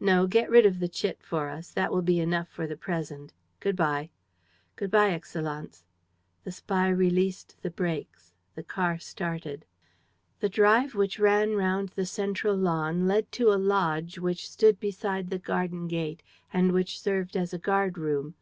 [0.00, 0.26] "No.
[0.26, 1.70] Get rid of the chit for us.
[1.70, 3.32] That will be enough for the present.
[3.60, 4.10] Good bye."
[4.74, 5.84] "Good bye, Excellenz."
[6.42, 8.32] The spy released the brakes.
[8.56, 9.64] The car started.
[10.40, 15.30] The drive which ran round the central lawn led to a lodge which stood beside
[15.30, 18.34] the garden gate and which served as a guard room.